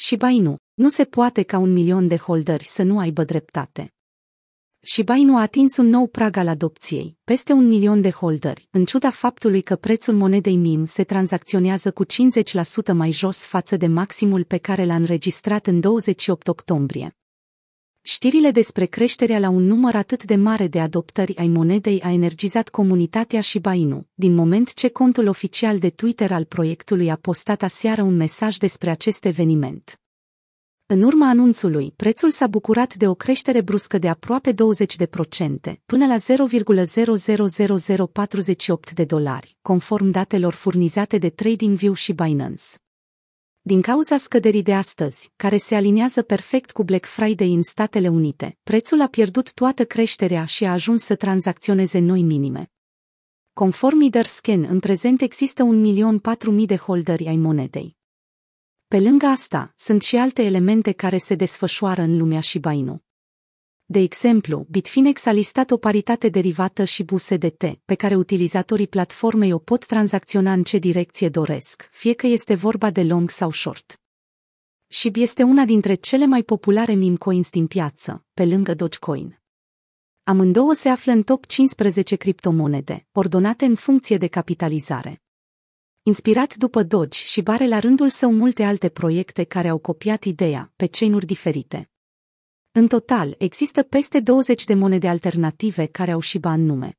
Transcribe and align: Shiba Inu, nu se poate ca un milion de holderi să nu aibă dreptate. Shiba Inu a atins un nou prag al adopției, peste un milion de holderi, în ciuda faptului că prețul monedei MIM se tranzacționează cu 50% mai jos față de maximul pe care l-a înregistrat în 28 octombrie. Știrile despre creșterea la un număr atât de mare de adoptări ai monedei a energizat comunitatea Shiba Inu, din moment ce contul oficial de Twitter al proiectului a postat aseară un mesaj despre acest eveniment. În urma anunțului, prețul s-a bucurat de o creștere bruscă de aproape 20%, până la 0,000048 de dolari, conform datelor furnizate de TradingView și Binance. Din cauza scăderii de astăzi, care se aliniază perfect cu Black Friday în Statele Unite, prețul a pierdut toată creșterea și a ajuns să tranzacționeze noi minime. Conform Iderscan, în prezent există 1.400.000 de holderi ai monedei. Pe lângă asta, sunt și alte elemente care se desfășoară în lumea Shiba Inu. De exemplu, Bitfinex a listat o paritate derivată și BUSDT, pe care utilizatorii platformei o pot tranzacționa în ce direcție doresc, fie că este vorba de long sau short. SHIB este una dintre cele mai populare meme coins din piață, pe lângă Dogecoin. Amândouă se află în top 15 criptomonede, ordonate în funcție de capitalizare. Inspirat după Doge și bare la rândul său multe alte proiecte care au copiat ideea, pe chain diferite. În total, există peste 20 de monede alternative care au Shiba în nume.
Shiba 0.00 0.28
Inu, 0.28 0.56
nu 0.74 0.88
se 0.88 1.04
poate 1.04 1.42
ca 1.42 1.58
un 1.58 1.72
milion 1.72 2.06
de 2.06 2.16
holderi 2.16 2.64
să 2.64 2.82
nu 2.82 2.98
aibă 2.98 3.24
dreptate. 3.24 3.92
Shiba 4.80 5.14
Inu 5.14 5.36
a 5.36 5.40
atins 5.40 5.76
un 5.76 5.86
nou 5.86 6.06
prag 6.06 6.36
al 6.36 6.48
adopției, 6.48 7.16
peste 7.24 7.52
un 7.52 7.66
milion 7.66 8.00
de 8.00 8.10
holderi, 8.10 8.68
în 8.70 8.84
ciuda 8.84 9.10
faptului 9.10 9.62
că 9.62 9.76
prețul 9.76 10.14
monedei 10.14 10.56
MIM 10.56 10.84
se 10.84 11.04
tranzacționează 11.04 11.90
cu 11.90 12.04
50% 12.04 12.08
mai 12.92 13.10
jos 13.10 13.46
față 13.46 13.76
de 13.76 13.86
maximul 13.86 14.44
pe 14.44 14.56
care 14.56 14.84
l-a 14.84 14.94
înregistrat 14.94 15.66
în 15.66 15.80
28 15.80 16.48
octombrie. 16.48 17.17
Știrile 18.02 18.50
despre 18.50 18.84
creșterea 18.84 19.38
la 19.38 19.48
un 19.48 19.66
număr 19.66 19.94
atât 19.94 20.24
de 20.24 20.36
mare 20.36 20.66
de 20.66 20.80
adoptări 20.80 21.36
ai 21.36 21.48
monedei 21.48 22.02
a 22.02 22.12
energizat 22.12 22.68
comunitatea 22.68 23.40
Shiba 23.40 23.74
Inu, 23.74 24.06
din 24.14 24.34
moment 24.34 24.74
ce 24.74 24.88
contul 24.88 25.26
oficial 25.26 25.78
de 25.78 25.90
Twitter 25.90 26.32
al 26.32 26.44
proiectului 26.44 27.10
a 27.10 27.16
postat 27.16 27.62
aseară 27.62 28.02
un 28.02 28.16
mesaj 28.16 28.56
despre 28.56 28.90
acest 28.90 29.24
eveniment. 29.24 30.00
În 30.86 31.02
urma 31.02 31.28
anunțului, 31.28 31.92
prețul 31.96 32.30
s-a 32.30 32.46
bucurat 32.46 32.94
de 32.94 33.08
o 33.08 33.14
creștere 33.14 33.60
bruscă 33.60 33.98
de 33.98 34.08
aproape 34.08 34.52
20%, 34.52 34.56
până 35.86 36.06
la 36.06 36.16
0,000048 36.16 38.92
de 38.94 39.04
dolari, 39.04 39.56
conform 39.62 40.10
datelor 40.10 40.54
furnizate 40.54 41.18
de 41.18 41.28
TradingView 41.28 41.92
și 41.92 42.12
Binance. 42.12 42.64
Din 43.68 43.80
cauza 43.80 44.16
scăderii 44.16 44.62
de 44.62 44.74
astăzi, 44.74 45.32
care 45.36 45.56
se 45.56 45.74
aliniază 45.74 46.22
perfect 46.22 46.70
cu 46.70 46.84
Black 46.84 47.06
Friday 47.06 47.52
în 47.52 47.62
Statele 47.62 48.08
Unite, 48.08 48.58
prețul 48.62 49.00
a 49.00 49.06
pierdut 49.06 49.52
toată 49.52 49.84
creșterea 49.84 50.44
și 50.44 50.64
a 50.64 50.72
ajuns 50.72 51.02
să 51.02 51.14
tranzacționeze 51.14 51.98
noi 51.98 52.22
minime. 52.22 52.70
Conform 53.52 54.00
Iderscan, 54.00 54.64
în 54.64 54.80
prezent 54.80 55.20
există 55.20 55.68
1.400.000 56.58 56.64
de 56.66 56.76
holderi 56.76 57.26
ai 57.26 57.36
monedei. 57.36 57.96
Pe 58.86 59.00
lângă 59.00 59.26
asta, 59.26 59.72
sunt 59.76 60.02
și 60.02 60.16
alte 60.16 60.42
elemente 60.42 60.92
care 60.92 61.18
se 61.18 61.34
desfășoară 61.34 62.02
în 62.02 62.16
lumea 62.16 62.40
Shiba 62.40 62.72
Inu. 62.72 63.02
De 63.90 63.98
exemplu, 63.98 64.66
Bitfinex 64.70 65.26
a 65.26 65.32
listat 65.32 65.70
o 65.70 65.76
paritate 65.76 66.28
derivată 66.28 66.84
și 66.84 67.02
BUSDT, 67.02 67.64
pe 67.84 67.94
care 67.94 68.14
utilizatorii 68.14 68.86
platformei 68.86 69.52
o 69.52 69.58
pot 69.58 69.86
tranzacționa 69.86 70.52
în 70.52 70.62
ce 70.62 70.78
direcție 70.78 71.28
doresc, 71.28 71.88
fie 71.92 72.12
că 72.12 72.26
este 72.26 72.54
vorba 72.54 72.90
de 72.90 73.02
long 73.02 73.30
sau 73.30 73.50
short. 73.50 74.00
SHIB 74.86 75.16
este 75.16 75.42
una 75.42 75.64
dintre 75.64 75.94
cele 75.94 76.26
mai 76.26 76.42
populare 76.42 76.94
meme 76.94 77.16
coins 77.16 77.50
din 77.50 77.66
piață, 77.66 78.24
pe 78.34 78.44
lângă 78.44 78.74
Dogecoin. 78.74 79.40
Amândouă 80.22 80.72
se 80.72 80.88
află 80.88 81.12
în 81.12 81.22
top 81.22 81.46
15 81.46 82.16
criptomonede, 82.16 83.06
ordonate 83.12 83.64
în 83.64 83.74
funcție 83.74 84.16
de 84.16 84.26
capitalizare. 84.26 85.22
Inspirat 86.02 86.54
după 86.54 86.82
Doge 86.82 87.18
și 87.24 87.42
bare 87.42 87.66
la 87.66 87.78
rândul 87.78 88.08
său 88.08 88.32
multe 88.32 88.62
alte 88.62 88.88
proiecte 88.88 89.44
care 89.44 89.68
au 89.68 89.78
copiat 89.78 90.24
ideea, 90.24 90.72
pe 90.76 90.86
chain 90.86 91.18
diferite. 91.18 91.90
În 92.78 92.86
total, 92.86 93.34
există 93.38 93.82
peste 93.82 94.20
20 94.20 94.64
de 94.64 94.74
monede 94.74 95.08
alternative 95.08 95.86
care 95.86 96.10
au 96.10 96.20
Shiba 96.20 96.52
în 96.52 96.64
nume. 96.64 96.98